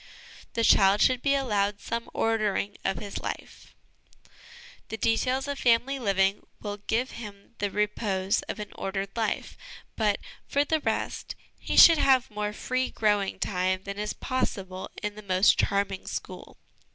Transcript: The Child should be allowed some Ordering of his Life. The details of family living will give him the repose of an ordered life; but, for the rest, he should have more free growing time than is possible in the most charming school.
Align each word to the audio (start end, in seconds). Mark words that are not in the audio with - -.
The 0.53 0.63
Child 0.63 0.99
should 1.03 1.21
be 1.21 1.35
allowed 1.35 1.79
some 1.79 2.09
Ordering 2.15 2.75
of 2.83 2.97
his 2.97 3.19
Life. 3.19 3.75
The 4.89 4.97
details 4.97 5.47
of 5.47 5.59
family 5.59 5.99
living 5.99 6.41
will 6.59 6.77
give 6.77 7.11
him 7.11 7.53
the 7.59 7.69
repose 7.69 8.41
of 8.49 8.59
an 8.59 8.71
ordered 8.73 9.15
life; 9.15 9.55
but, 9.95 10.19
for 10.47 10.65
the 10.65 10.79
rest, 10.79 11.35
he 11.59 11.77
should 11.77 11.99
have 11.99 12.31
more 12.31 12.51
free 12.51 12.89
growing 12.89 13.37
time 13.37 13.83
than 13.83 13.99
is 13.99 14.13
possible 14.13 14.89
in 15.03 15.13
the 15.13 15.21
most 15.21 15.59
charming 15.59 16.07
school. 16.07 16.57